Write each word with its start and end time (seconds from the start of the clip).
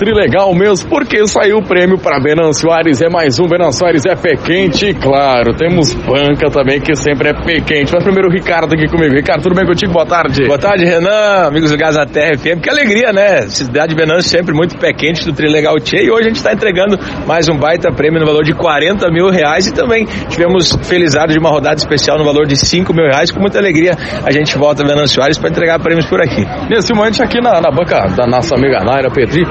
Trilegal 0.00 0.54
mesmo, 0.54 0.88
porque 0.88 1.26
saiu 1.26 1.58
o 1.58 1.62
prêmio 1.64 1.98
para 1.98 2.20
Venâncio 2.20 2.70
Aires, 2.70 3.02
é 3.02 3.08
mais 3.08 3.40
um 3.40 3.48
Venâncio 3.48 3.84
Aires 3.84 4.06
é 4.06 4.14
pé 4.14 4.36
quente, 4.36 4.94
claro, 4.94 5.52
temos 5.56 5.92
banca 5.92 6.48
também, 6.52 6.80
que 6.80 6.94
sempre 6.94 7.30
é 7.30 7.32
pé 7.34 7.58
quente. 7.60 7.92
Mas 7.92 8.04
primeiro 8.04 8.28
o 8.28 8.32
Ricardo 8.32 8.72
aqui 8.72 8.86
comigo. 8.86 9.12
Ricardo, 9.12 9.42
tudo 9.42 9.56
bem 9.56 9.66
contigo? 9.66 9.92
Boa 9.92 10.06
tarde. 10.06 10.46
Boa 10.46 10.56
tarde, 10.56 10.84
Renan, 10.84 11.48
amigos 11.48 11.72
do 11.72 11.76
Gás 11.76 11.96
da 11.96 12.06
Terra 12.06 12.38
FM. 12.38 12.62
Que 12.62 12.70
alegria, 12.70 13.12
né? 13.12 13.48
Cidade 13.48 13.92
de 13.92 14.00
Venâncio 14.00 14.30
sempre 14.30 14.54
muito 14.54 14.78
pé 14.78 14.92
quente 14.92 15.24
do 15.24 15.32
Trilegal 15.32 15.74
Tchê, 15.80 16.04
e 16.04 16.12
hoje 16.12 16.26
a 16.26 16.28
gente 16.28 16.36
está 16.36 16.52
entregando 16.52 16.96
mais 17.26 17.48
um 17.48 17.58
baita 17.58 17.90
prêmio 17.90 18.20
no 18.20 18.26
valor 18.26 18.44
de 18.44 18.54
40 18.54 19.10
mil 19.10 19.30
reais 19.30 19.66
e 19.66 19.74
também 19.74 20.06
tivemos 20.28 20.78
felizado 20.86 21.32
de 21.32 21.40
uma 21.40 21.50
rodada 21.50 21.74
especial 21.74 22.16
no 22.16 22.24
valor 22.24 22.46
de 22.46 22.54
5 22.54 22.94
mil 22.94 23.06
reais. 23.10 23.32
Com 23.32 23.40
muita 23.40 23.58
alegria 23.58 23.94
a 24.24 24.30
gente 24.30 24.56
volta 24.56 24.84
a 24.84 24.86
Venâncio 24.86 25.20
Aires 25.20 25.36
para 25.36 25.50
entregar 25.50 25.80
prêmios 25.80 26.06
por 26.06 26.22
aqui. 26.22 26.46
Nesse 26.70 26.94
momento 26.94 27.20
aqui 27.20 27.40
na, 27.40 27.60
na 27.60 27.72
banca 27.72 28.06
da 28.14 28.28
nossa 28.28 28.54
amiga 28.54 28.78
Naira 28.84 29.10
Petri, 29.10 29.42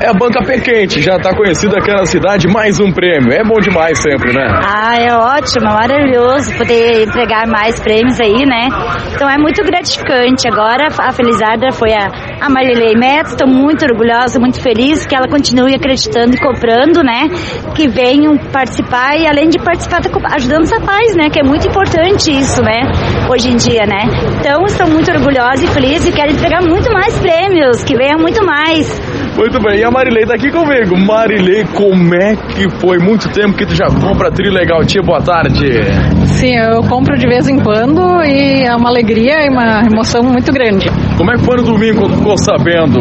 é 0.00 0.08
a 0.08 0.14
banca 0.14 0.42
pé 0.44 0.58
quente, 0.60 1.00
já 1.00 1.16
está 1.16 1.34
conhecida 1.34 1.78
aqui 1.78 1.90
na 1.90 2.06
cidade, 2.06 2.48
mais 2.48 2.80
um 2.80 2.92
prêmio. 2.92 3.32
É 3.32 3.42
bom 3.44 3.60
demais 3.60 3.98
sempre, 4.00 4.32
né? 4.32 4.44
Ah, 4.64 4.96
é 4.96 5.14
ótimo, 5.14 5.66
maravilhoso 5.66 6.56
poder 6.56 7.02
entregar 7.02 7.46
mais 7.46 7.80
prêmios 7.80 8.20
aí, 8.20 8.44
né? 8.46 8.68
Então 9.14 9.28
é 9.28 9.38
muito 9.38 9.62
gratificante. 9.64 10.48
Agora 10.48 10.88
a 10.98 11.12
felizarda 11.12 11.70
foi 11.72 11.92
a, 11.92 12.08
a 12.40 12.48
Marilei 12.48 12.94
estou 13.24 13.48
muito 13.48 13.84
orgulhosa, 13.84 14.38
muito 14.40 14.60
feliz 14.60 15.06
que 15.06 15.14
ela 15.14 15.28
continue 15.28 15.74
acreditando 15.74 16.34
e 16.34 16.40
comprando, 16.40 17.02
né? 17.02 17.28
Que 17.74 17.88
venham 17.88 18.36
participar 18.52 19.16
e 19.16 19.26
além 19.26 19.48
de 19.48 19.58
participar, 19.58 20.00
tá 20.02 20.10
ajudando 20.34 20.64
os 20.64 20.70
paz, 20.84 21.14
né? 21.16 21.30
Que 21.30 21.40
é 21.40 21.44
muito 21.44 21.66
importante 21.66 22.30
isso, 22.30 22.62
né? 22.62 22.82
Hoje 23.30 23.48
em 23.48 23.56
dia, 23.56 23.86
né? 23.86 24.04
Então 24.40 24.64
estou 24.64 24.88
muito 24.88 25.10
orgulhosa 25.10 25.64
e 25.64 25.68
feliz 25.68 26.06
e 26.06 26.12
quero 26.12 26.32
entregar 26.32 26.62
muito 26.62 26.92
mais 26.92 27.18
prêmios, 27.18 27.82
que 27.84 27.94
venham 27.96 28.18
muito 28.18 28.44
mais. 28.44 29.11
Muito 29.36 29.58
bem, 29.60 29.80
e 29.80 29.84
a 29.84 29.90
Marilei 29.90 30.24
tá 30.24 30.34
aqui 30.34 30.50
comigo. 30.50 30.96
Marilei, 30.96 31.64
como 31.74 32.14
é 32.14 32.36
que 32.36 32.68
foi? 32.78 32.98
Muito 32.98 33.30
tempo 33.30 33.54
que 33.54 33.64
tu 33.64 33.74
já 33.74 33.86
compra 33.86 34.30
Trilegal 34.30 34.84
Tia, 34.84 35.02
boa 35.02 35.20
tarde. 35.22 35.82
Sim, 36.26 36.56
eu 36.56 36.82
compro 36.82 37.16
de 37.16 37.26
vez 37.26 37.48
em 37.48 37.58
quando 37.58 38.22
e 38.24 38.64
é 38.64 38.76
uma 38.76 38.90
alegria 38.90 39.44
e 39.44 39.48
uma 39.48 39.82
emoção 39.90 40.22
muito 40.22 40.52
grande. 40.52 40.90
Como 41.16 41.30
é 41.32 41.36
que 41.36 41.44
foi 41.44 41.56
no 41.56 41.62
domingo 41.62 42.00
quando 42.00 42.16
ficou 42.16 42.36
sabendo? 42.36 43.00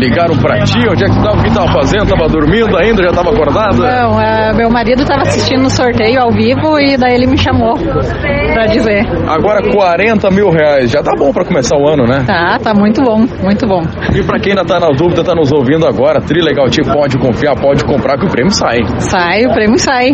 Ligaram 0.00 0.34
pra 0.38 0.60
ti? 0.64 0.78
Onde 0.90 1.04
é 1.04 1.08
que 1.08 1.22
tava? 1.22 1.36
O 1.38 1.42
que 1.42 1.54
tava 1.54 1.68
fazendo? 1.72 2.06
Tava 2.08 2.26
dormindo 2.28 2.76
ainda? 2.76 3.02
Já 3.02 3.12
tava 3.12 3.30
acordada? 3.30 3.76
Não, 3.76 4.20
é, 4.20 4.52
meu 4.54 4.70
marido 4.70 5.04
tava 5.04 5.22
assistindo 5.22 5.66
o 5.66 5.70
sorteio 5.70 6.20
ao 6.22 6.32
vivo 6.32 6.80
e 6.80 6.96
daí 6.96 7.14
ele 7.14 7.26
me 7.26 7.36
chamou 7.36 7.76
pra 7.76 8.66
dizer. 8.66 9.06
Agora 9.28 9.60
40 9.70 10.30
mil 10.30 10.48
reais, 10.50 10.90
já 10.90 11.02
tá 11.02 11.12
bom 11.18 11.32
pra 11.32 11.44
começar 11.44 11.76
o 11.76 11.86
ano, 11.86 12.04
né? 12.04 12.24
Tá, 12.26 12.58
tá 12.62 12.74
muito 12.74 13.02
bom, 13.02 13.26
muito 13.42 13.66
bom. 13.66 13.82
E 14.14 14.22
pra 14.24 14.38
quem 14.40 14.52
ainda 14.52 14.64
tá 14.64 14.80
na 14.80 14.88
dúvida, 14.90 15.22
tá 15.22 15.34
nos 15.34 15.52
ouvindo 15.52 15.86
agora, 15.86 16.20
Trilegal 16.20 16.68
Tia 16.70 16.84
pode 16.84 17.18
confiar, 17.18 17.54
pode 17.56 17.84
comprar 17.84 18.18
que 18.18 18.24
o 18.24 18.30
prêmio 18.30 18.50
sai. 18.52 18.78
Sai, 18.98 19.44
o 19.46 19.52
prêmio 19.52 19.78
sai. 19.78 20.10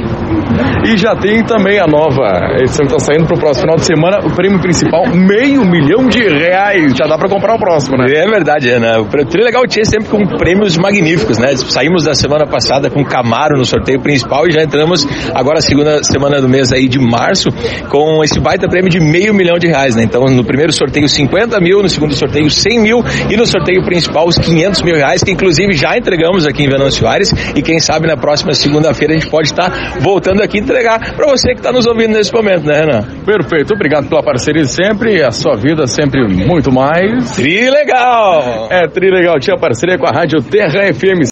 E 0.84 0.96
já 0.96 1.14
tem 1.14 1.44
também 1.44 1.78
a 1.78 1.86
nova 1.86 2.56
edição 2.58 2.86
que 2.86 2.92
tá 2.92 2.98
saindo 2.98 3.26
pro 3.26 3.38
próximo 3.38 3.62
final 3.62 3.76
de 3.76 3.84
semana, 3.84 4.18
o 4.26 4.34
prêmio 4.34 4.60
principal, 4.60 5.04
meio 5.14 5.64
milhão 5.64 6.06
de 6.08 6.20
reais. 6.22 6.94
Já 6.96 7.06
dá 7.06 7.16
pra 7.16 7.28
comprar 7.28 7.54
o 7.54 7.58
próximo, 7.58 7.96
né? 7.96 8.06
É 8.12 8.26
verdade, 8.28 8.68
Ana. 8.68 9.00
O 9.00 9.06
Trilegal 9.06 9.66
Sempre 9.84 10.08
com 10.08 10.26
prêmios 10.36 10.76
magníficos, 10.76 11.38
né? 11.38 11.54
Saímos 11.56 12.04
da 12.04 12.14
semana 12.14 12.46
passada 12.46 12.90
com 12.90 13.04
Camaro 13.04 13.56
no 13.56 13.64
sorteio 13.64 14.00
principal 14.00 14.46
e 14.46 14.52
já 14.52 14.62
entramos 14.62 15.06
agora 15.34 15.60
segunda 15.60 16.02
semana 16.02 16.40
do 16.40 16.48
mês 16.48 16.72
aí 16.72 16.88
de 16.88 16.98
março 16.98 17.48
com 17.88 18.22
esse 18.24 18.40
baita 18.40 18.68
prêmio 18.68 18.90
de 18.90 19.00
meio 19.00 19.34
milhão 19.34 19.58
de 19.58 19.66
reais, 19.66 19.94
né? 19.94 20.02
Então 20.02 20.24
no 20.24 20.44
primeiro 20.44 20.72
sorteio 20.72 21.08
50 21.08 21.60
mil, 21.60 21.82
no 21.82 21.88
segundo 21.88 22.14
sorteio 22.14 22.50
100 22.50 22.80
mil 22.80 22.98
e 23.30 23.36
no 23.36 23.46
sorteio 23.46 23.84
principal 23.84 24.26
os 24.26 24.38
500 24.38 24.82
mil 24.82 24.96
reais, 24.96 25.22
que 25.22 25.30
inclusive 25.30 25.72
já 25.72 25.96
entregamos 25.96 26.46
aqui 26.46 26.64
em 26.64 26.68
Venâncio 26.68 27.06
Aires 27.06 27.32
e 27.54 27.62
quem 27.62 27.78
sabe 27.78 28.06
na 28.06 28.16
próxima 28.16 28.54
segunda-feira 28.54 29.14
a 29.14 29.18
gente 29.18 29.30
pode 29.30 29.48
estar 29.48 29.98
voltando 30.00 30.42
aqui 30.42 30.58
entregar 30.58 31.14
para 31.14 31.26
você 31.26 31.50
que 31.50 31.60
está 31.60 31.72
nos 31.72 31.86
ouvindo 31.86 32.12
nesse 32.12 32.32
momento, 32.32 32.64
né, 32.64 32.80
Renan? 32.80 33.02
Perfeito, 33.24 33.74
obrigado 33.74 34.08
pela 34.08 34.22
parceria 34.22 34.64
sempre, 34.64 35.22
a 35.22 35.30
sua 35.30 35.56
vida 35.56 35.86
sempre 35.86 36.26
muito 36.26 36.72
mais. 36.72 37.32
Tri 37.32 37.70
legal! 37.70 38.68
É, 38.70 38.86
Tri 38.88 39.10
legal, 39.10 39.38
tinha 39.38 39.56
parceria 39.66 39.98
com 39.98 40.06
a 40.06 40.12
Rádio 40.12 40.40
Terra 40.42 40.94
FM 40.94 41.24